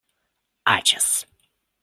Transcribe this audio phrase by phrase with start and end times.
[0.73, 1.11] Aĉas.